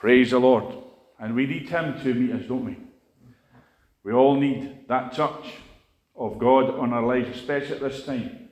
[0.00, 0.64] Praise the Lord.
[1.18, 2.76] And we need Him to meet us, don't we?
[4.02, 5.52] We all need that touch
[6.16, 8.48] of God on our lives, especially at this time.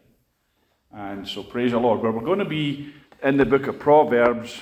[0.93, 2.03] And so, praise the Lord.
[2.03, 2.93] But we're going to be
[3.23, 4.61] in the book of Proverbs.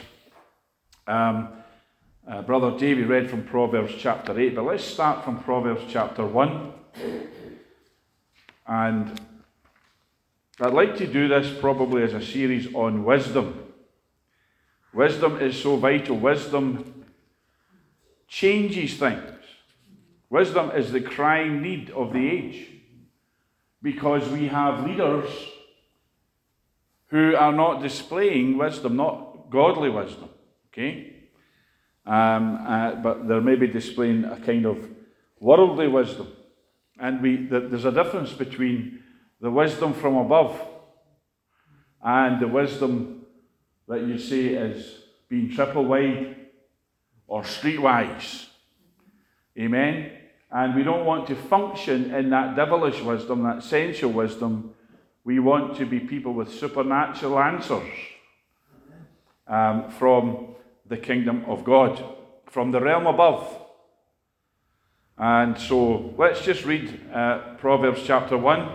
[1.08, 1.48] Um,
[2.28, 6.72] uh, Brother Davy read from Proverbs chapter 8, but let's start from Proverbs chapter 1.
[8.68, 9.20] And
[10.60, 13.65] I'd like to do this probably as a series on wisdom.
[14.96, 16.16] Wisdom is so vital.
[16.16, 17.04] Wisdom
[18.26, 19.44] changes things.
[20.30, 22.66] Wisdom is the crying need of the age
[23.82, 25.28] because we have leaders
[27.08, 30.30] who are not displaying wisdom, not godly wisdom.
[30.72, 31.12] Okay?
[32.06, 34.78] Um, uh, but they're maybe displaying a kind of
[35.38, 36.32] worldly wisdom.
[36.98, 39.02] And we, there's a difference between
[39.42, 40.58] the wisdom from above
[42.02, 43.25] and the wisdom
[43.88, 46.36] that you say is being triple wide
[47.26, 48.46] or streetwise.
[49.58, 50.12] Amen?
[50.50, 54.74] And we don't want to function in that devilish wisdom, that sensual wisdom.
[55.24, 57.88] We want to be people with supernatural answers
[59.48, 60.54] um, from
[60.88, 62.02] the kingdom of God,
[62.46, 63.62] from the realm above.
[65.18, 68.70] And so let's just read uh, Proverbs chapter 1,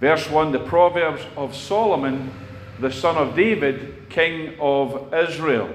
[0.00, 2.30] verse 1 the Proverbs of Solomon,
[2.78, 5.72] the son of David, king of Israel.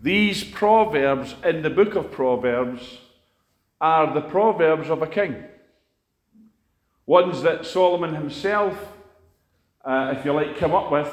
[0.00, 2.98] These proverbs in the book of Proverbs
[3.80, 5.44] are the proverbs of a king.
[7.06, 8.76] Ones that Solomon himself,
[9.84, 11.12] uh, if you like, came up with,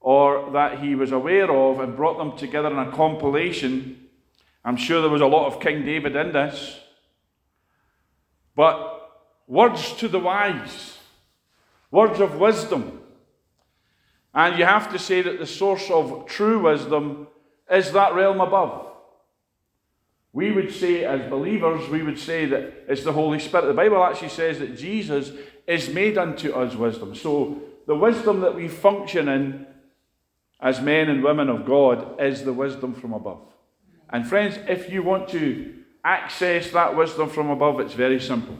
[0.00, 4.08] or that he was aware of and brought them together in a compilation.
[4.64, 6.78] I'm sure there was a lot of King David in this.
[8.54, 9.10] But
[9.46, 10.98] words to the wise,
[11.92, 13.00] words of wisdom.
[14.34, 17.28] And you have to say that the source of true wisdom
[17.70, 18.88] is that realm above.
[20.32, 23.66] We would say, as believers, we would say that it's the Holy Spirit.
[23.66, 25.30] The Bible actually says that Jesus
[25.66, 27.14] is made unto us wisdom.
[27.14, 29.66] So the wisdom that we function in
[30.58, 33.42] as men and women of God is the wisdom from above.
[34.08, 38.56] And friends, if you want to access that wisdom from above, it's very simple.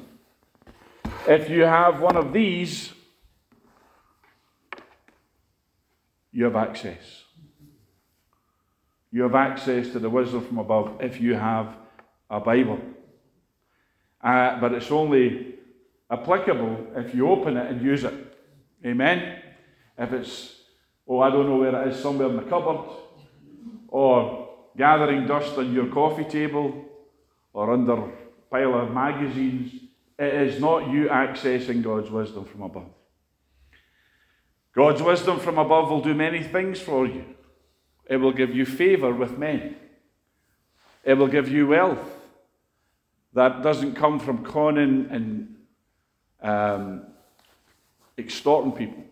[1.27, 2.93] If you have one of these,
[6.33, 7.25] you have access.
[9.11, 11.77] You have access to the wisdom from above if you have
[12.31, 12.81] a Bible.
[14.23, 15.57] Uh, but it's only
[16.11, 18.15] applicable if you open it and use it.
[18.85, 19.43] Amen?
[19.99, 20.63] If it's
[21.09, 22.89] Oh, I don't know where it is, somewhere in the cupboard,
[23.89, 26.85] or gathering dust on your coffee table,
[27.53, 28.11] or under a
[28.51, 29.75] pile of magazines.
[30.19, 32.91] It is not you accessing God's wisdom from above.
[34.75, 37.25] God's wisdom from above will do many things for you.
[38.09, 39.77] It will give you favor with men.
[41.05, 42.23] It will give you wealth
[43.35, 45.57] that doesn't come from conning and
[46.43, 47.07] um,
[48.19, 49.05] extorting people.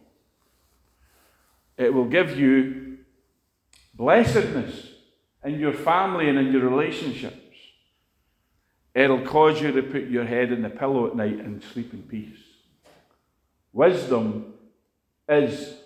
[1.77, 2.99] It will give you
[3.95, 4.89] blessedness
[5.45, 7.37] in your family and in your relationships.
[8.95, 12.03] It'll cause you to put your head in the pillow at night and sleep in
[12.03, 12.39] peace.
[13.73, 14.50] Wisdom
[15.31, 15.77] is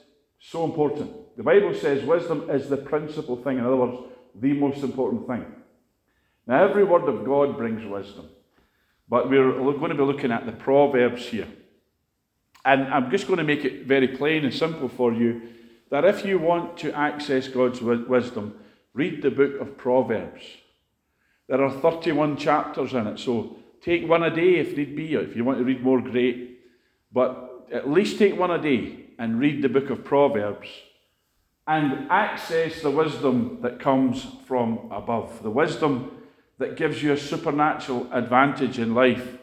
[0.40, 1.36] so important.
[1.36, 3.58] The Bible says wisdom is the principal thing.
[3.58, 3.98] In other words,
[4.34, 5.44] the most important thing.
[6.46, 8.28] Now, every word of God brings wisdom.
[9.08, 11.48] But we're going to be looking at the Proverbs here.
[12.64, 15.42] And I'm just going to make it very plain and simple for you
[15.90, 18.58] that if you want to access God's wisdom,
[18.94, 20.42] read the book of Proverbs.
[21.46, 25.14] There are 31 chapters in it, so take one a day if need be.
[25.14, 26.60] If you want to read more, great.
[27.12, 30.68] But at least take one a day and read the book of Proverbs
[31.66, 36.22] and access the wisdom that comes from above, the wisdom
[36.58, 39.38] that gives you a supernatural advantage in life.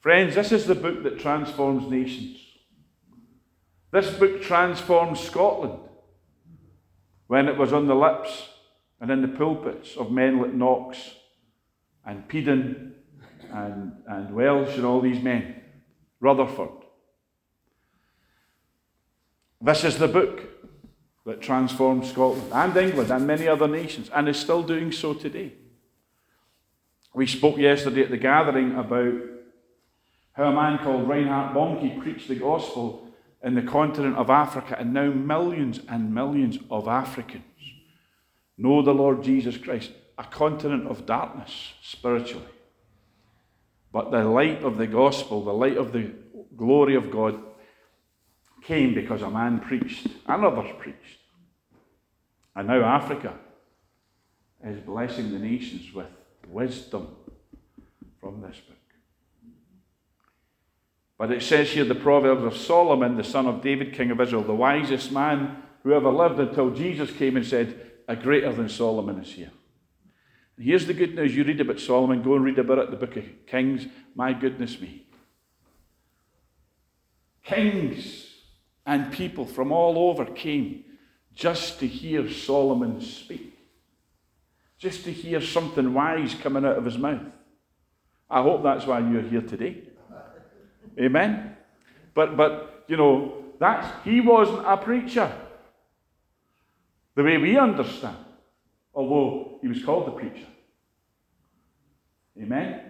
[0.00, 2.38] Friends, this is the book that transforms nations.
[3.90, 5.80] This book transformed Scotland
[7.26, 8.48] when it was on the lips
[9.00, 10.98] and in the pulpits of men like Knox
[12.06, 12.94] and Peden
[13.52, 15.62] and, and Welsh and all these men,
[16.20, 16.81] Rutherford.
[19.64, 20.42] This is the book
[21.24, 25.52] that transformed Scotland and England and many other nations and is still doing so today.
[27.14, 29.14] We spoke yesterday at the gathering about
[30.32, 33.06] how a man called Reinhard Bonnke preached the gospel
[33.44, 37.44] in the continent of Africa, and now millions and millions of Africans
[38.58, 42.46] know the Lord Jesus Christ, a continent of darkness spiritually.
[43.92, 46.12] But the light of the gospel, the light of the
[46.56, 47.38] glory of God,
[48.62, 51.18] came because a man preached and others preached.
[52.54, 53.34] And now Africa
[54.64, 56.06] is blessing the nations with
[56.48, 57.08] wisdom
[58.20, 58.76] from this book.
[61.18, 64.42] But it says here the Proverbs of Solomon, the son of David, king of Israel,
[64.42, 69.20] the wisest man who ever lived until Jesus came and said, A greater than Solomon
[69.20, 69.50] is here.
[70.58, 72.96] Here's the good news you read about Solomon, go and read about it in the
[72.96, 73.86] book of Kings.
[74.14, 75.06] My goodness me.
[77.42, 78.21] Kings
[78.84, 80.84] and people from all over came
[81.34, 83.58] just to hear Solomon speak,
[84.78, 87.22] just to hear something wise coming out of his mouth.
[88.28, 89.82] I hope that's why you're here today.
[90.98, 91.56] Amen.
[92.14, 95.30] But but you know, that's he wasn't a preacher.
[97.14, 98.16] The way we understand.
[98.94, 100.46] Although he was called the preacher.
[102.40, 102.80] Amen.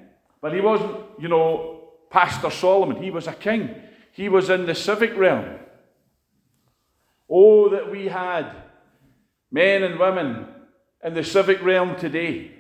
[0.41, 3.03] But he wasn't, you know, Pastor Solomon.
[3.03, 3.75] He was a king.
[4.13, 5.59] He was in the civic realm.
[7.35, 8.55] Oh, that we had
[9.51, 10.47] men and women
[11.03, 12.51] in the civic realm today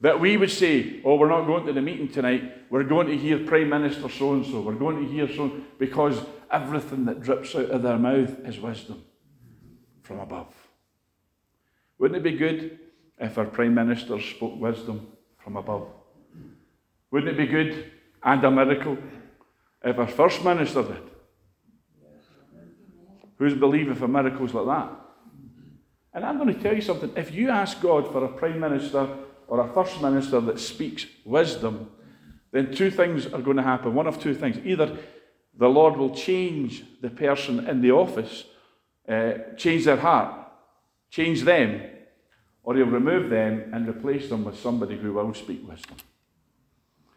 [0.00, 2.52] that we would say, Oh, we're not going to the meeting tonight.
[2.68, 4.60] We're going to hear Prime Minister so and so.
[4.60, 6.20] We're going to hear so because
[6.50, 9.04] everything that drips out of their mouth is wisdom
[10.02, 10.52] from above.
[11.98, 12.76] Wouldn't it be good
[13.18, 15.06] if our Prime Minister spoke wisdom
[15.38, 15.86] from above?
[17.12, 17.92] Wouldn't it be good
[18.24, 18.98] and a miracle
[19.84, 21.09] if our First Minister did?
[23.40, 25.00] Who's believing for miracles like that?
[26.12, 27.10] And I'm going to tell you something.
[27.16, 29.08] If you ask God for a Prime Minister
[29.48, 31.90] or a First Minister that speaks wisdom,
[32.52, 33.94] then two things are going to happen.
[33.94, 34.58] One of two things.
[34.62, 34.94] Either
[35.56, 38.44] the Lord will change the person in the office,
[39.08, 40.34] uh, change their heart,
[41.10, 41.80] change them,
[42.62, 45.96] or he'll remove them and replace them with somebody who will speak wisdom.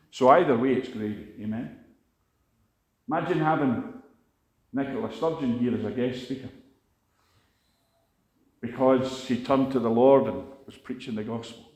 [0.10, 1.36] So either way, it's great.
[1.42, 1.80] Amen.
[3.10, 3.93] Imagine having
[4.74, 6.50] Nicola Sturgeon here as a guest speaker.
[8.60, 11.70] Because she turned to the Lord and was preaching the gospel.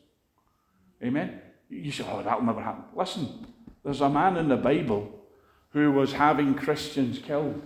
[1.04, 1.42] Amen?
[1.70, 2.86] You say, oh, that'll never happen.
[2.96, 3.46] Listen,
[3.84, 5.14] there's a man in the Bible
[5.70, 7.62] who was having Christians killed.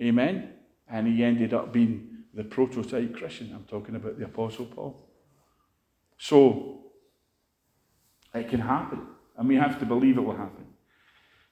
[0.00, 0.54] Amen?
[0.88, 3.52] And he ended up being the prototype Christian.
[3.54, 5.08] I'm talking about the Apostle Paul.
[6.16, 6.84] So,
[8.32, 9.06] it can happen.
[9.36, 10.66] And we have to believe it will happen.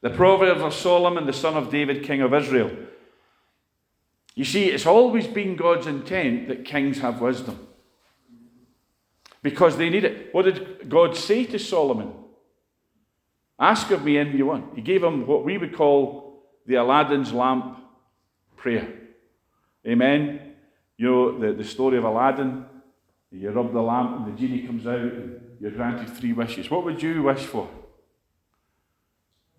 [0.00, 2.70] The Proverbs of Solomon, the son of David, king of Israel.
[4.34, 7.66] You see, it's always been God's intent that kings have wisdom.
[9.42, 10.32] Because they need it.
[10.32, 12.12] What did God say to Solomon?
[13.58, 14.76] Ask of me anything you want.
[14.76, 17.78] He gave him what we would call the Aladdin's lamp
[18.56, 18.88] prayer.
[19.86, 20.54] Amen.
[20.96, 22.64] You know the, the story of Aladdin.
[23.32, 26.70] You rub the lamp and the genie comes out and you're granted three wishes.
[26.70, 27.68] What would you wish for?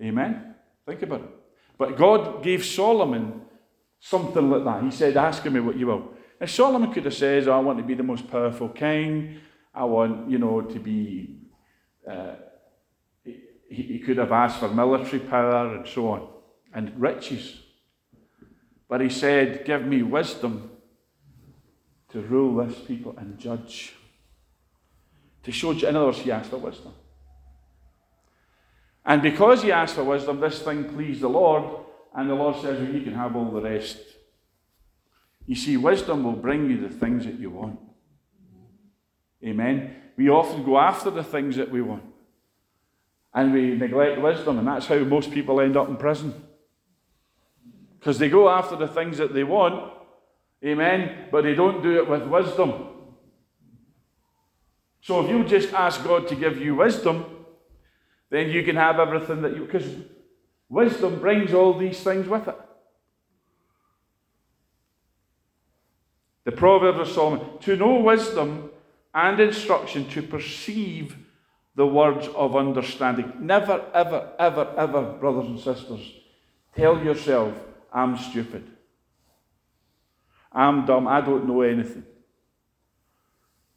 [0.02, 0.56] Amen?
[0.86, 1.30] Think about it.
[1.78, 3.42] But God gave Solomon
[4.00, 4.84] something like that.
[4.84, 6.14] He said, Ask me what you will.
[6.40, 9.40] And Solomon could have said, oh, I want to be the most powerful king.
[9.74, 11.42] I want, you know, to be.
[12.10, 12.36] Uh,
[13.24, 16.28] he, he could have asked for military power and so on,
[16.74, 17.62] and riches.
[18.88, 20.72] But he said, Give me wisdom
[22.12, 23.94] to rule this people and judge.
[25.44, 26.94] To show, in other words, he asked for wisdom.
[29.06, 31.64] And because he asked for wisdom, this thing pleased the Lord,
[32.16, 33.98] and the Lord says, well, You can have all the rest.
[35.46, 37.80] You see, wisdom will bring you the things that you want.
[39.44, 39.96] Amen.
[40.18, 42.04] We often go after the things that we want.
[43.34, 46.34] And we neglect wisdom, and that's how most people end up in prison.
[48.00, 49.94] Because they go after the things that they want,
[50.66, 52.88] amen, but they don't do it with wisdom.
[55.02, 57.39] So if you just ask God to give you wisdom,
[58.30, 59.88] then you can have everything that you, because
[60.70, 62.56] wisdom brings all these things with it.
[66.46, 68.72] The Proverbs of Solomon to know wisdom
[69.14, 71.16] and instruction, to perceive
[71.76, 73.34] the words of understanding.
[73.40, 76.14] Never, ever, ever, ever, brothers and sisters,
[76.76, 77.54] tell yourself,
[77.92, 78.70] I'm stupid.
[80.52, 81.08] I'm dumb.
[81.08, 82.04] I don't know anything.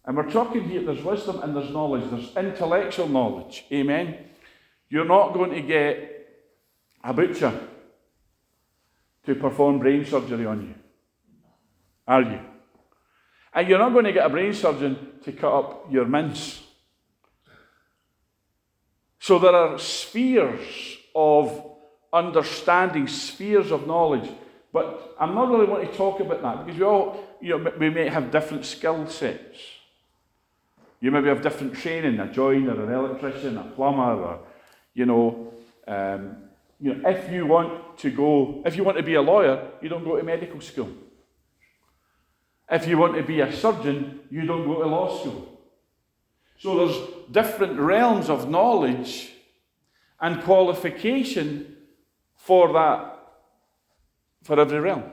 [0.05, 2.11] And we're talking here, there's wisdom and there's knowledge.
[2.11, 3.65] There's intellectual knowledge.
[3.73, 4.17] Amen.
[4.93, 6.29] You're not going to get
[7.03, 7.59] a butcher
[9.25, 10.75] to perform brain surgery on you,
[12.07, 12.39] are you?
[13.55, 16.63] And you're not going to get a brain surgeon to cut up your mince.
[19.19, 21.71] So there are spheres of
[22.13, 24.29] understanding, spheres of knowledge.
[24.75, 27.89] But I'm not really want to talk about that because we all, you know, we
[27.89, 29.59] may have different skill sets.
[31.01, 34.41] You maybe have different training, a joiner, an electrician, a plumber, or
[34.95, 35.53] you know,
[35.87, 36.37] um,
[36.81, 39.89] you know, if you want to go, if you want to be a lawyer, you
[39.89, 40.91] don't go to medical school.
[42.71, 45.61] If you want to be a surgeon, you don't go to law school.
[46.59, 46.97] So there's
[47.31, 49.33] different realms of knowledge
[50.21, 51.77] and qualification
[52.37, 53.19] for that,
[54.43, 55.05] for every realm.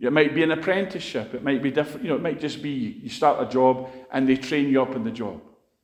[0.00, 3.00] It might be an apprenticeship, it might be different, you know, it might just be
[3.02, 5.42] you start a job and they train you up in the job.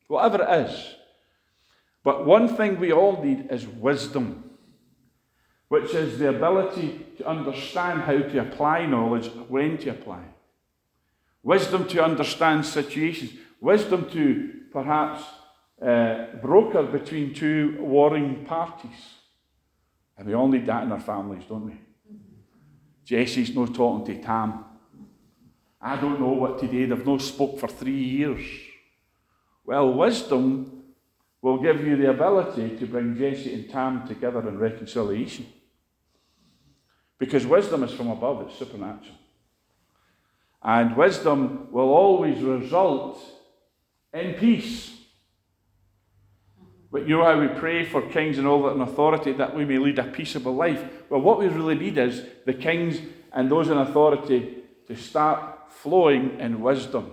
[0.09, 0.95] Whatever it is.
[2.07, 4.49] But one thing we all need is wisdom,
[5.67, 10.23] which is the ability to understand how to apply knowledge, when to apply.
[11.43, 15.25] Wisdom to understand situations, wisdom to perhaps
[15.83, 19.01] uh, broker between two warring parties.
[20.17, 21.77] And we all need that in our families, don't we?
[23.05, 24.65] Jesse's no talking to Tam.
[25.81, 26.85] I don't know what today.
[26.85, 28.47] They've no spoke for three years.
[29.65, 30.76] Well, wisdom
[31.47, 35.47] will give you the ability to bring Jesse and Tam together in reconciliation.
[37.21, 39.15] Because wisdom is from above, it's supernatural.
[40.61, 43.23] And wisdom will always result
[44.13, 44.93] in peace.
[46.91, 49.65] But you know how we pray for kings and all that in authority that we
[49.65, 50.83] may lead a peaceable life?
[51.09, 52.99] Well, what we really need is the kings
[53.33, 57.13] and those in authority to start flowing in wisdom.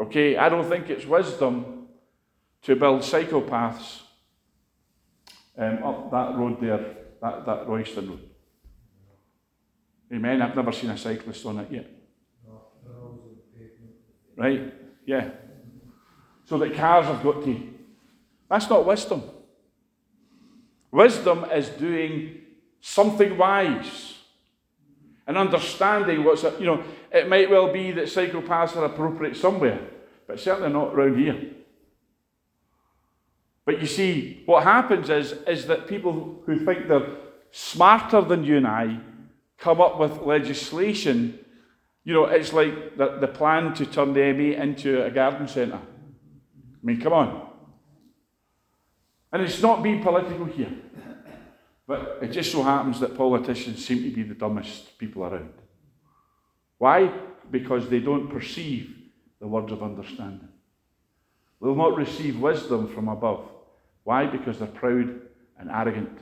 [0.00, 1.75] Okay, I don't think it's wisdom
[2.62, 4.00] to build psychopaths
[5.58, 8.20] um, up that road there, that, that Royston Road.
[10.12, 10.42] Amen.
[10.42, 11.90] I've never seen a cyclist on it yet.
[14.36, 14.72] Right?
[15.06, 15.30] Yeah.
[16.44, 17.76] So that cars have got to
[18.48, 19.22] that's not wisdom.
[20.90, 22.40] Wisdom is doing
[22.80, 24.14] something wise
[25.26, 29.80] and understanding what's, you know, it might well be that psychopaths are appropriate somewhere,
[30.26, 31.55] but certainly not around here.
[33.66, 37.16] But you see, what happens is, is that people who think they're
[37.50, 39.00] smarter than you and I
[39.58, 41.38] come up with legislation.
[42.04, 45.80] You know, it's like the, the plan to turn the M8 into a garden centre.
[45.80, 47.48] I mean, come on.
[49.32, 50.72] And it's not being political here.
[51.88, 55.52] But it just so happens that politicians seem to be the dumbest people around.
[56.78, 57.12] Why?
[57.50, 58.94] Because they don't perceive
[59.40, 60.48] the words of understanding.
[61.60, 63.48] They will not receive wisdom from above.
[64.06, 64.26] Why?
[64.26, 65.20] Because they're proud
[65.58, 66.16] and arrogant.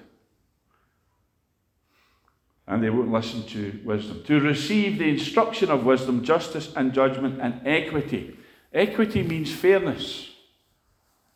[2.66, 4.24] And they won't listen to wisdom.
[4.24, 8.38] To receive the instruction of wisdom, justice and judgment and equity.
[8.72, 10.30] Equity means fairness.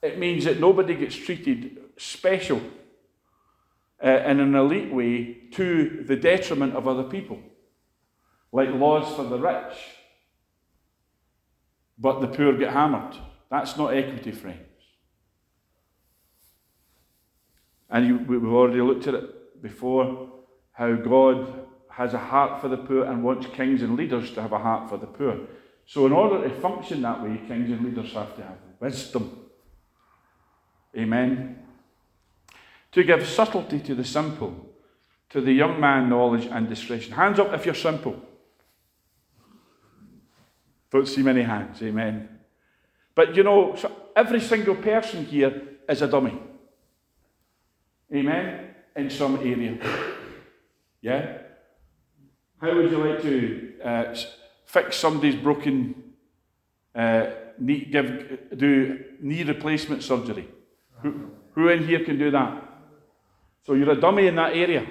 [0.01, 2.63] It means that nobody gets treated special
[4.03, 7.41] uh, in an elite way to the detriment of other people,
[8.53, 9.77] like laws for the rich,
[11.99, 13.15] but the poor get hammered.
[13.51, 14.68] That's not equity, friends.
[17.91, 20.31] And you, we've already looked at it before
[20.73, 24.53] how God has a heart for the poor and wants kings and leaders to have
[24.53, 25.39] a heart for the poor.
[25.87, 29.47] So, in order to function that way, kings and leaders have to have wisdom.
[30.97, 31.65] Amen.
[32.93, 34.67] To give subtlety to the simple,
[35.31, 37.13] to the young man knowledge and discretion.
[37.13, 38.21] Hands up if you're simple.
[40.91, 41.83] Don't see many hands.
[41.83, 42.29] Amen.
[43.15, 43.77] But you know,
[44.15, 46.39] every single person here is a dummy.
[48.15, 48.75] Amen.
[48.97, 49.79] In some area.
[51.01, 51.39] Yeah?
[52.61, 54.17] How would you like to uh,
[54.67, 55.95] fix somebody's broken
[56.95, 57.27] uh,
[57.59, 60.49] knee, give, do knee replacement surgery?
[61.03, 62.65] Who, who in here can do that?
[63.65, 64.87] So you're a dummy in that area.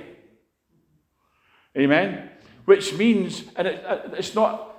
[1.77, 2.29] Amen?
[2.65, 4.75] Which means, and it, uh, it's not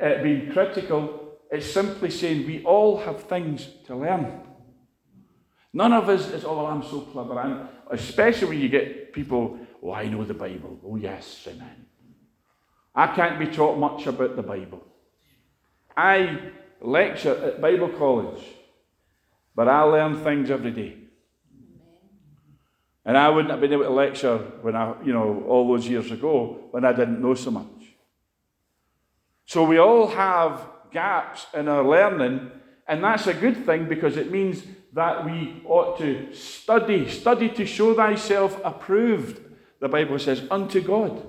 [0.00, 4.49] uh, being critical, it's simply saying we all have things to learn.
[5.72, 7.38] None of us is, oh, I'm so clever.
[7.38, 10.80] I'm, especially when you get people, oh, I know the Bible.
[10.84, 11.86] Oh, yes, amen.
[12.94, 14.84] I can't be taught much about the Bible.
[15.96, 16.50] I
[16.80, 18.42] lecture at Bible college.
[19.54, 20.96] But I learn things every day.
[23.04, 26.10] And I wouldn't have been able to lecture when I, you know, all those years
[26.10, 27.66] ago when I didn't know so much.
[29.46, 32.52] So we all have gaps in our learning,
[32.90, 37.64] and that's a good thing because it means that we ought to study, study to
[37.64, 39.40] show thyself approved,
[39.78, 41.24] the Bible says, unto God.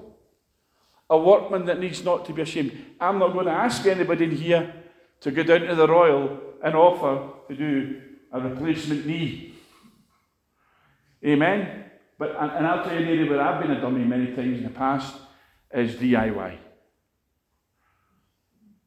[1.12, 2.72] A workman that needs not to be ashamed.
[3.00, 4.74] I'm not going to ask anybody in here
[5.20, 8.01] to go down to the Royal and offer to do
[8.32, 9.53] a replacement knee.
[11.24, 11.86] Amen?
[12.18, 14.63] But, and, I'll tell you an area where I've been a dummy many times in
[14.63, 15.15] the past
[15.72, 16.58] is DIY.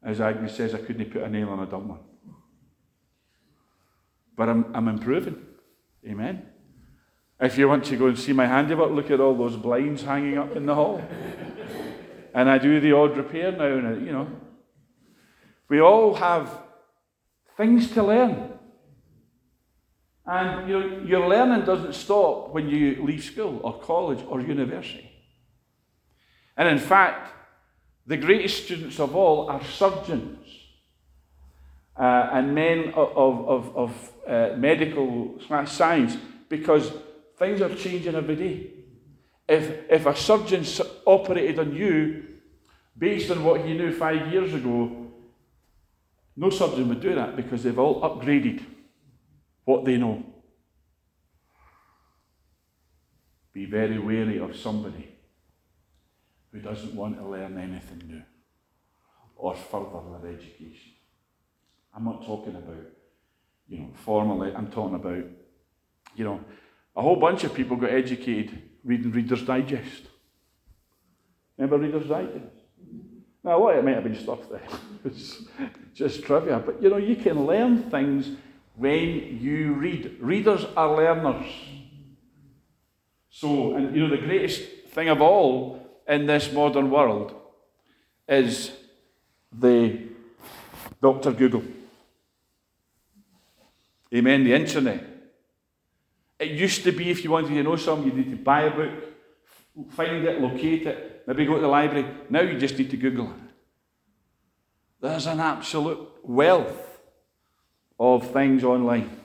[0.03, 1.99] As Agnes says, I couldn't put a nail on a dumb one.
[4.35, 5.37] But I'm, I'm improving.
[6.07, 6.45] Amen?
[7.39, 10.37] If you want to go and see my handiwork, look at all those blinds hanging
[10.37, 11.01] up in the hall.
[12.33, 14.27] and I do the odd repair now, and you know.
[15.67, 16.49] We all have
[17.57, 18.51] things to learn.
[20.25, 25.11] And your, your learning doesn't stop when you leave school or college or university.
[26.57, 27.31] And in fact,
[28.07, 30.64] the greatest students of all are surgeons
[31.97, 36.17] uh, and men of, of, of uh, medical science
[36.49, 36.91] because
[37.37, 38.71] things are changing every day.
[39.47, 40.65] If, if a surgeon
[41.05, 42.23] operated on you
[42.97, 45.11] based on what he knew five years ago,
[46.35, 48.63] no surgeon would do that because they've all upgraded
[49.63, 50.23] what they know.
[53.53, 55.07] Be very wary of somebody
[56.51, 58.21] who doesn't want to learn anything new
[59.37, 60.94] or further their education.
[61.95, 62.85] I'm not talking about,
[63.67, 65.23] you know, formally, I'm talking about,
[66.15, 66.41] you know,
[66.95, 70.03] a whole bunch of people got educated reading Reader's Digest.
[71.57, 72.53] Remember Reader's Digest?
[73.43, 74.61] Now, what it might have been stuff there.
[75.05, 75.43] it's
[75.93, 76.59] just trivia.
[76.59, 78.31] But you know, you can learn things
[78.75, 80.17] when you read.
[80.19, 81.45] Readers are learners.
[83.29, 87.35] So, and you know, the greatest thing of all in this modern world
[88.27, 88.71] is
[89.51, 89.99] the
[91.01, 91.31] Dr.
[91.31, 91.63] Google.
[94.15, 94.43] Amen.
[94.43, 95.03] The internet.
[96.39, 98.71] It used to be if you wanted to know something, you need to buy a
[98.71, 98.91] book,
[99.91, 102.05] find it, locate it, maybe go to the library.
[102.29, 103.51] Now you just need to Google it.
[105.01, 106.99] There's an absolute wealth
[107.99, 109.21] of things online.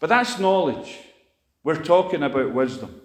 [0.00, 0.98] But that's knowledge.
[1.64, 3.00] We're talking about wisdom.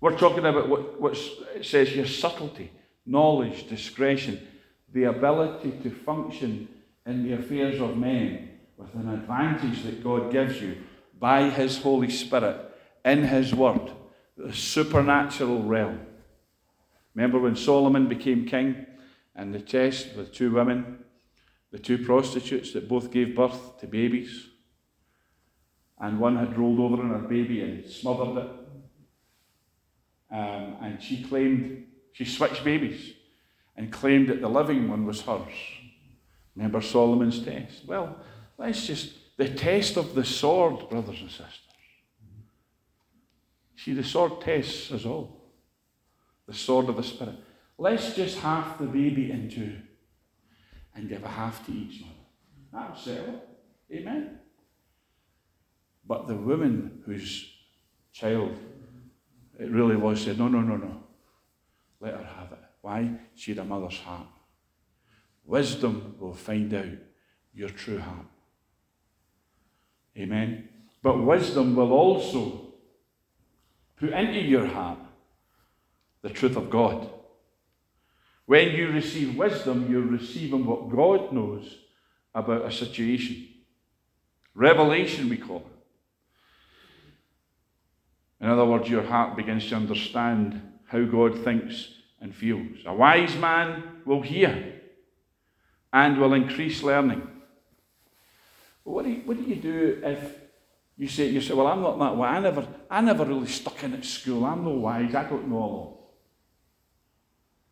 [0.00, 0.68] We're talking about
[1.00, 1.18] what,
[1.54, 2.70] it says here subtlety,
[3.06, 4.46] knowledge, discretion,
[4.92, 6.68] the ability to function
[7.06, 10.78] in the affairs of men with an advantage that God gives you
[11.18, 12.56] by His Holy Spirit
[13.04, 13.90] in His Word,
[14.36, 16.00] the supernatural realm.
[17.14, 18.86] Remember when Solomon became king
[19.34, 21.00] and the test with two women,
[21.72, 24.46] the two prostitutes that both gave birth to babies,
[25.98, 28.50] and one had rolled over on her baby and smothered it.
[30.30, 33.14] Um, and she claimed, she switched babies
[33.76, 35.52] and claimed that the living one was hers.
[36.54, 37.84] Remember Solomon's test?
[37.86, 38.16] Well,
[38.58, 41.60] let's just the test of the sword, brothers and sisters.
[43.76, 45.52] See, the sword tests us all.
[46.46, 47.36] The sword of the Spirit.
[47.78, 49.76] Let's just half the baby in two
[50.94, 52.12] and give a half to each mother.
[52.72, 53.48] That'll settle it.
[53.98, 54.40] Amen.
[56.04, 57.48] But the woman whose
[58.12, 58.58] child
[59.58, 61.02] it really was said, No, no, no, no.
[62.00, 62.58] Let her have it.
[62.80, 63.10] Why?
[63.34, 64.28] She had a mother's heart.
[65.44, 66.86] Wisdom will find out
[67.52, 68.26] your true heart.
[70.18, 70.68] Amen.
[71.02, 72.72] But wisdom will also
[73.96, 74.98] put into your heart
[76.22, 77.08] the truth of God.
[78.46, 81.76] When you receive wisdom, you're receiving what God knows
[82.34, 83.48] about a situation.
[84.54, 85.66] Revelation, we call it.
[88.40, 91.88] In other words, your heart begins to understand how God thinks
[92.20, 92.78] and feels.
[92.86, 94.80] A wise man will hear
[95.92, 97.22] and will increase learning.
[98.88, 100.34] What do you, what do, you do if
[100.96, 102.26] you say you say, well, I'm not that way.
[102.26, 104.44] I never, I never really stuck in at school.
[104.46, 105.14] I'm no wise.
[105.14, 106.14] I don't know all.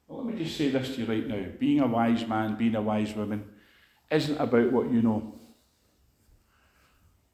[0.07, 1.47] Well, let me just say this to you right now.
[1.59, 3.49] Being a wise man, being a wise woman,
[4.11, 5.41] isn't about what you know.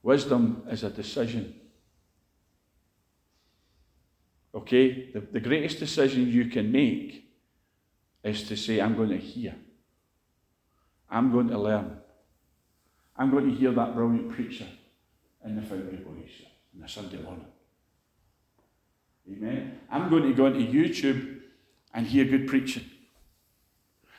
[0.03, 1.55] Wisdom is a decision.
[4.55, 5.11] Okay?
[5.11, 7.25] The, the greatest decision you can make
[8.23, 9.57] is to say, I'm going to hear.
[11.11, 12.02] I'm going to learn.
[13.16, 14.66] I'm going to hear that brilliant preacher
[15.44, 16.31] in the Foundry Boys
[16.77, 17.46] on a Sunday morning.
[19.31, 19.81] Amen.
[19.90, 21.40] I'm going to go into YouTube
[21.94, 22.85] and hear good preaching.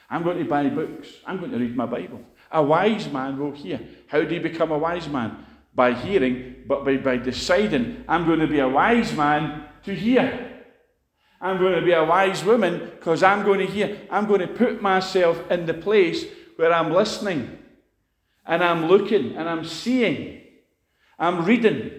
[0.10, 1.08] I'm going to buy books.
[1.26, 2.22] I'm going to read my Bible.
[2.52, 3.80] A wise man will hear.
[4.08, 5.46] How do you become a wise man?
[5.74, 10.52] By hearing, but by, by deciding, I'm going to be a wise man to hear.
[11.42, 14.02] I'm going to be a wise woman because I'm going to hear.
[14.12, 16.26] I'm going to put myself in the place
[16.58, 17.58] where I'm listening
[18.46, 20.42] and I'm looking and I'm seeing,
[21.18, 21.92] I'm reading,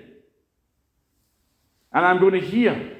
[1.93, 2.97] and I'm going to hear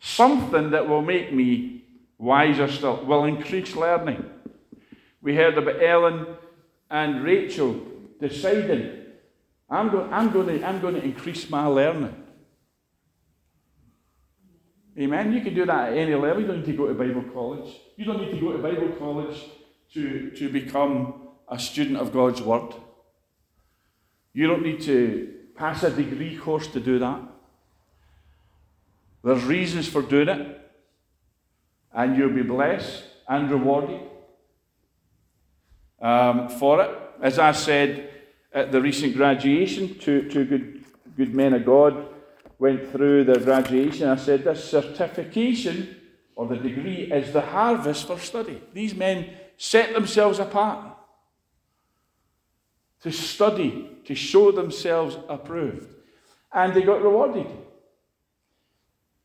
[0.00, 1.84] something that will make me
[2.18, 4.24] wiser still, will increase learning.
[5.20, 6.26] We heard about Ellen
[6.90, 7.80] and Rachel
[8.20, 9.02] deciding,
[9.68, 12.22] I'm going, I'm going, to, I'm going to increase my learning.
[14.98, 15.32] Amen.
[15.32, 16.40] You can do that at any level.
[16.40, 17.74] You don't need to go to Bible college.
[17.96, 19.36] You don't need to go to Bible college
[19.92, 22.74] to, to become a student of God's Word.
[24.32, 27.20] You don't need to pass a degree course to do that.
[29.24, 30.60] There's reasons for doing it.
[31.92, 34.00] and you'll be blessed and rewarded
[36.00, 36.90] um, for it.
[37.22, 38.10] As I said
[38.52, 40.84] at the recent graduation, two, two good,
[41.16, 42.08] good men of God
[42.58, 44.08] went through their graduation.
[44.08, 45.96] I said, This certification
[46.34, 48.60] or the degree is the harvest for study.
[48.74, 50.95] These men set themselves apart
[53.02, 55.88] to study, to show themselves approved.
[56.52, 57.46] And they got rewarded.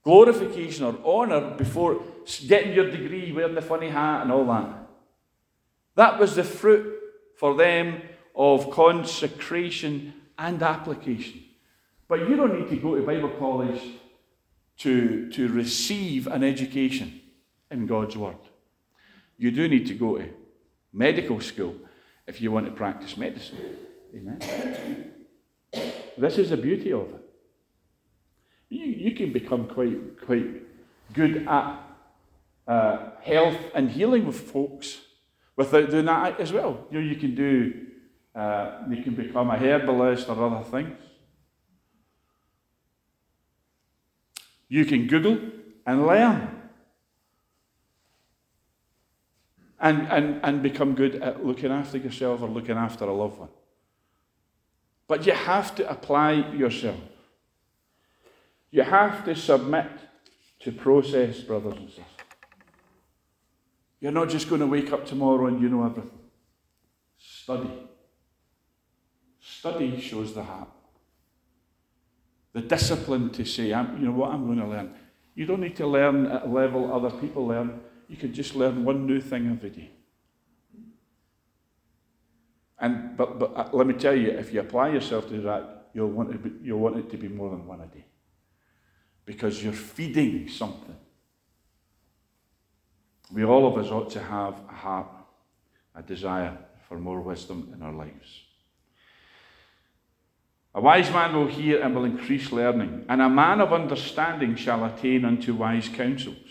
[0.04, 2.02] Glorification or honour before
[2.48, 4.88] getting your degree, wearing the funny hat, and all that.
[5.96, 6.98] That was the fruit
[7.38, 8.02] for them
[8.36, 11.44] of consecration and application.
[12.08, 13.82] But you don't need to go to Bible college
[14.80, 17.22] to, to receive an education
[17.70, 18.38] in God's Word.
[19.38, 20.30] You do need to go to
[20.92, 21.76] medical school
[22.32, 23.58] if you want to practice medicine.
[24.16, 24.40] Amen.
[26.18, 27.24] This is the beauty of it.
[28.70, 30.48] You, you can become quite, quite
[31.12, 31.78] good at
[32.66, 35.02] uh, health and healing with folks
[35.58, 36.88] without doing that as well.
[36.90, 37.74] You know, you can do,
[38.34, 40.98] uh, you can become a herbalist or other things.
[44.70, 45.38] You can Google
[45.86, 46.61] and learn.
[49.84, 53.50] And, and, and become good at looking after yourself or looking after a loved one.
[55.08, 57.00] But you have to apply yourself.
[58.70, 59.88] You have to submit
[60.60, 62.06] to process, brothers and sisters.
[64.00, 66.12] You're not just going to wake up tomorrow and you know everything.
[67.18, 67.72] Study.
[69.40, 70.70] Study shows the heart.
[72.54, 74.94] The discipline to say, you know what, I'm going to learn.
[75.36, 77.82] You don't need to learn at a level other people learn.
[78.12, 79.90] You can just learn one new thing every day.
[82.78, 86.10] And, but, but uh, let me tell you, if you apply yourself to that, you'll
[86.10, 88.04] want, it, you'll want it to be more than one a day.
[89.24, 90.98] Because you're feeding something.
[93.32, 95.08] We all of us ought to have a heart,
[95.96, 96.58] a desire
[96.90, 98.42] for more wisdom in our lives.
[100.76, 104.84] A wise man will hear and will increase learning, and a man of understanding shall
[104.84, 106.51] attain unto wise counsels.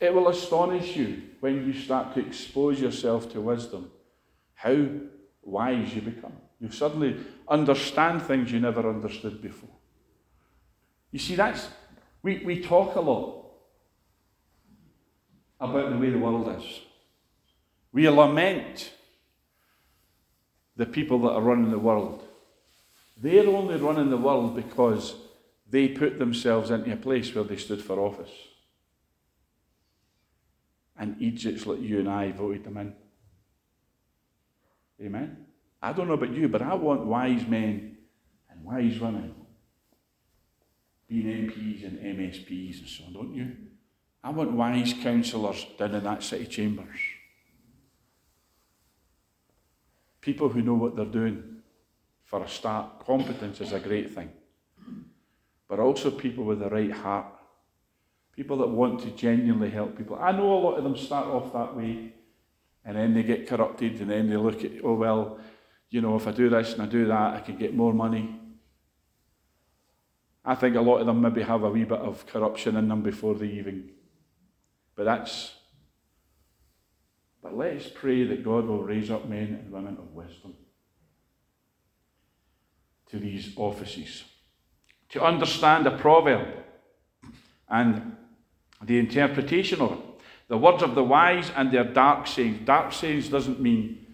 [0.00, 3.90] It will astonish you when you start to expose yourself to wisdom,
[4.54, 4.86] how
[5.42, 6.32] wise you become.
[6.58, 9.70] You suddenly understand things you never understood before.
[11.10, 11.68] You see, that's
[12.22, 13.44] we, we talk a lot
[15.58, 16.80] about the way the world is.
[17.92, 18.92] We lament
[20.76, 22.22] the people that are running the world.
[23.20, 25.14] They're only running the world because
[25.68, 28.30] they put themselves into a place where they stood for office.
[31.00, 32.94] And Egypt's like you and I voted them in.
[35.02, 35.46] Amen?
[35.82, 37.96] I don't know about you, but I want wise men
[38.50, 39.34] and wise women
[41.08, 43.50] being MPs and MSPs and so on, don't you?
[44.22, 47.00] I want wise councillors down in that city chambers.
[50.20, 51.42] People who know what they're doing.
[52.24, 54.30] For a start, competence is a great thing.
[55.66, 57.39] But also people with the right heart.
[58.34, 60.16] People that want to genuinely help people.
[60.20, 62.14] I know a lot of them start off that way
[62.84, 65.38] and then they get corrupted and then they look at, oh, well,
[65.90, 68.40] you know, if I do this and I do that, I can get more money.
[70.44, 73.02] I think a lot of them maybe have a wee bit of corruption in them
[73.02, 73.90] before they even
[75.00, 75.54] but that's.
[77.42, 80.54] But let's pray that God will raise up men and women of wisdom
[83.10, 84.24] to these offices.
[85.12, 86.48] To understand a proverb
[87.66, 88.14] and
[88.82, 89.98] the interpretation of it.
[90.48, 92.64] The words of the wise and their dark sayings.
[92.64, 94.06] Dark sayings doesn't mean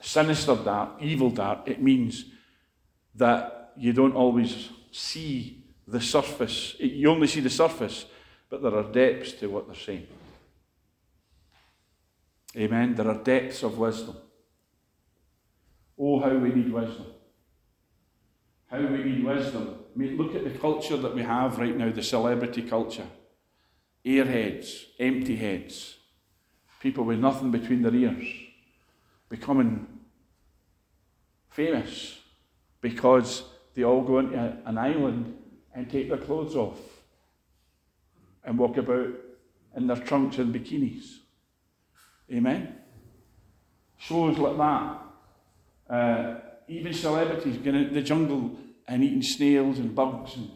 [0.00, 1.66] sinister dark, evil dark.
[1.66, 2.26] It means
[3.14, 6.76] that you don't always see the surface.
[6.78, 8.06] You only see the surface
[8.52, 10.06] but there are depths to what they're saying.
[12.54, 12.94] Amen.
[12.94, 14.14] There are depths of wisdom.
[15.98, 17.06] Oh, how we need wisdom.
[18.66, 19.78] How we need wisdom.
[19.94, 23.06] I mean, look at the culture that we have right now, the celebrity culture.
[24.04, 25.96] Airheads, empty heads,
[26.80, 28.26] people with nothing between their ears,
[29.28, 29.86] becoming
[31.48, 32.18] famous
[32.80, 35.36] because they all go into an island
[35.74, 36.78] and take their clothes off
[38.44, 39.08] and walk about
[39.76, 41.18] in their trunks and bikinis.
[42.30, 42.76] Amen?
[43.98, 45.94] Shows like that.
[45.94, 50.36] Uh, even celebrities going into the jungle and eating snails and bugs.
[50.36, 50.50] And...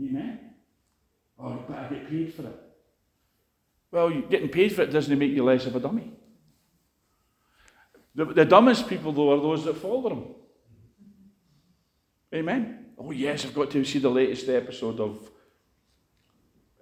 [0.00, 0.45] Amen?
[1.38, 2.62] Oh, but I get paid for it.
[3.90, 6.12] Well, getting paid for it doesn't make you less of a dummy.
[8.14, 10.34] The, the dumbest people, though, are those that follow them.
[12.34, 12.86] Amen?
[12.98, 15.30] Oh, yes, I've got to see the latest episode of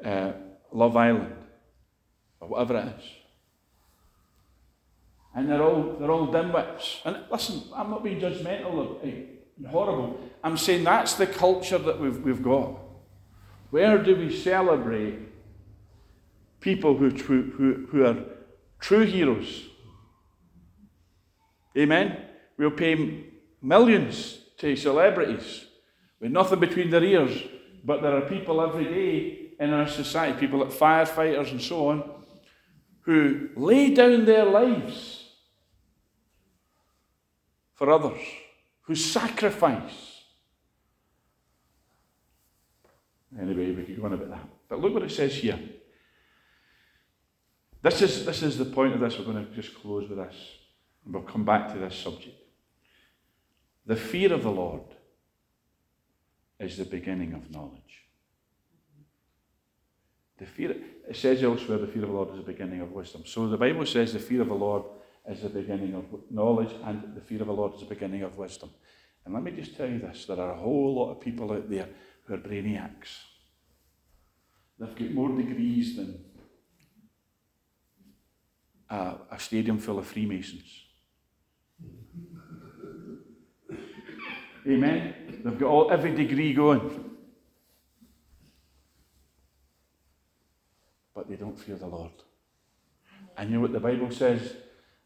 [0.04, 0.32] uh,
[0.72, 1.34] Love Island
[2.40, 3.04] or whatever it is.
[5.34, 7.04] And they're all, they're all dimwits.
[7.04, 10.20] And listen, I'm not being judgmental or uh, horrible.
[10.44, 12.83] I'm saying that's the culture that we've, we've got.
[13.74, 15.18] Where do we celebrate
[16.60, 18.18] people who, who, who are
[18.78, 19.64] true heroes?
[21.76, 22.16] Amen?
[22.56, 23.24] We'll pay
[23.60, 25.64] millions to celebrities
[26.20, 27.36] with nothing between their ears,
[27.84, 32.24] but there are people every day in our society, people like firefighters and so on,
[33.00, 35.30] who lay down their lives
[37.74, 38.20] for others,
[38.82, 40.13] who sacrifice.
[43.40, 44.48] Anyway, we could go on about that.
[44.68, 45.58] But look what it says here.
[47.82, 49.18] This is, this is the point of this.
[49.18, 50.34] We're going to just close with this.
[51.04, 52.36] And we'll come back to this subject.
[53.86, 54.82] The fear of the Lord
[56.58, 58.04] is the beginning of knowledge.
[60.38, 60.76] The fear,
[61.08, 63.22] it says elsewhere, the fear of the Lord is the beginning of wisdom.
[63.26, 64.84] So the Bible says the fear of the Lord
[65.28, 68.36] is the beginning of knowledge, and the fear of the Lord is the beginning of
[68.36, 68.70] wisdom.
[69.24, 71.70] And let me just tell you this there are a whole lot of people out
[71.70, 71.88] there
[72.24, 73.18] who are brainiacs.
[74.78, 76.24] They've got more degrees than
[78.90, 80.84] a, a stadium full of Freemasons.
[84.66, 85.42] Amen.
[85.44, 87.12] They've got all, every degree going.
[91.14, 92.12] But they don't fear the Lord.
[93.36, 94.54] And you know what the Bible says?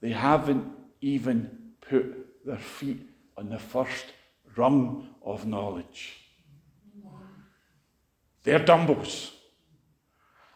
[0.01, 0.65] They haven't
[1.01, 3.01] even put their feet
[3.37, 4.07] on the first
[4.57, 6.28] rung of knowledge.
[8.43, 9.33] They're dumbles.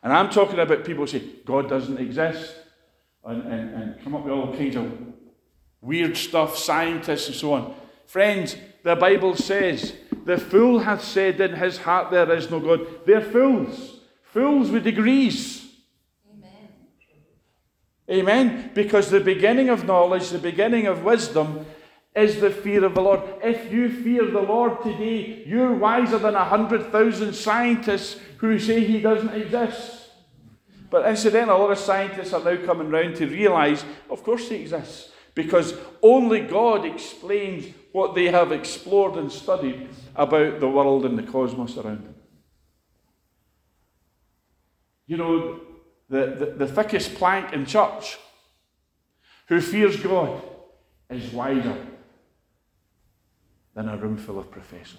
[0.02, 2.54] And I'm talking about people who say God doesn't exist
[3.24, 4.90] and, and, and come up with all kinds of
[5.80, 7.74] weird stuff, scientists and so on.
[8.06, 12.86] Friends, the Bible says, the fool hath said in his heart there is no God.
[13.06, 14.00] They're fools.
[14.22, 15.70] Fools with degrees.
[16.32, 16.68] Amen.
[18.10, 18.70] Amen.
[18.74, 21.66] Because the beginning of knowledge, the beginning of wisdom,
[22.14, 23.20] is the fear of the Lord.
[23.42, 28.84] If you fear the Lord today, you're wiser than a hundred thousand scientists who say
[28.84, 30.10] he doesn't exist.
[30.90, 34.56] But incidentally, a lot of scientists are now coming round to realize, of course, he
[34.56, 35.10] exists.
[35.34, 41.22] Because only God explains what they have explored and studied about the world and the
[41.22, 42.14] cosmos around them.
[45.06, 45.60] You know,
[46.10, 46.26] the,
[46.58, 48.18] the, the thickest plank in church
[49.46, 50.42] who fears God
[51.08, 51.86] is wiser
[53.74, 54.98] than a room full of professors.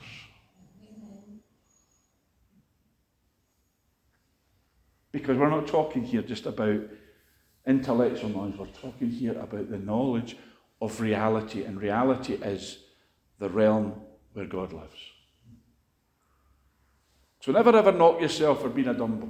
[5.12, 6.82] Because we're not talking here just about
[7.68, 10.36] intellectual knowledge, we're talking here about the knowledge
[10.82, 12.80] of reality, and reality is
[13.40, 13.94] the realm
[14.34, 15.00] where God lives.
[17.42, 19.30] So never ever knock yourself for being a dumbo.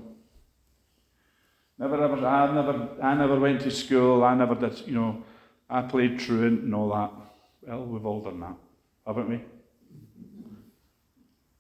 [1.78, 5.24] Never ever, I never, I never went to school, I never did, you know,
[5.70, 7.12] I played truant and all that.
[7.68, 8.56] Well, we've all done that,
[9.06, 9.42] haven't we?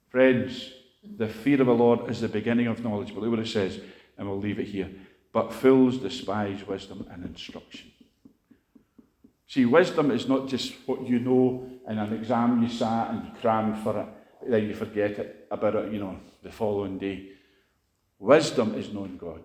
[0.10, 0.72] Friends,
[1.18, 3.12] the fear of the Lord is the beginning of knowledge.
[3.12, 3.80] Look what it says,
[4.18, 4.90] and we'll leave it here.
[5.32, 7.92] But fools despise wisdom and instruction.
[9.48, 13.32] See, wisdom is not just what you know in an exam you sat and you
[13.42, 14.08] crammed for it,
[14.50, 17.30] then you forget it about it, you know, the following day.
[18.20, 19.44] Wisdom is knowing God.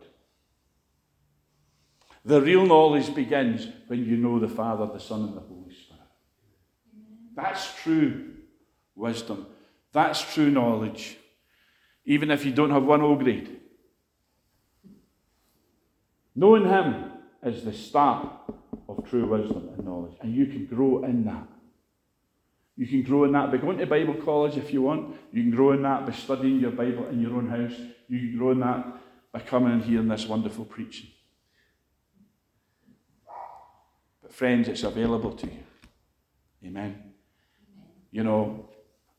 [2.24, 5.57] The real knowledge begins when you know the Father, the Son, and the Holy.
[7.38, 8.34] That's true
[8.96, 9.46] wisdom.
[9.92, 11.16] That's true knowledge.
[12.04, 13.60] Even if you don't have one O grade.
[16.34, 17.12] Knowing Him
[17.44, 18.26] is the start
[18.88, 20.16] of true wisdom and knowledge.
[20.20, 21.46] And you can grow in that.
[22.76, 25.14] You can grow in that by going to Bible college if you want.
[25.32, 27.78] You can grow in that by studying your Bible in your own house.
[28.08, 28.84] You can grow in that
[29.30, 31.10] by coming and hearing this wonderful preaching.
[34.22, 35.62] But, friends, it's available to you.
[36.64, 37.07] Amen.
[38.10, 38.68] You know,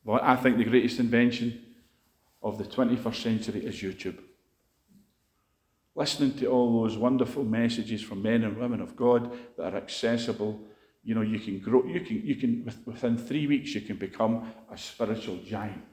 [0.03, 1.61] well, I think the greatest invention
[2.41, 4.19] of the 21st century is YouTube
[5.99, 10.57] listening to all those wonderful messages from men and women of God that are accessible.
[11.03, 14.49] You know, you can grow, you can, you can, within three weeks, you can become
[14.71, 15.83] a spiritual giant.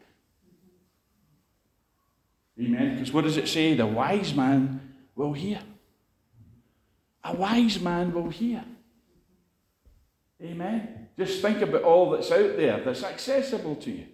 [2.59, 2.95] Amen.
[2.95, 3.75] Because what does it say?
[3.75, 5.59] The wise man will hear.
[7.25, 8.65] A wise man will hear.
[10.43, 11.09] Amen.
[11.19, 14.07] Just think about all that's out there that's accessible to you.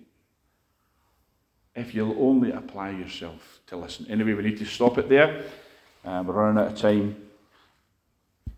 [1.75, 4.07] If you'll only apply yourself to listen.
[4.09, 5.45] Anyway, we need to stop it there.
[6.05, 7.17] Uh, we're running out of time.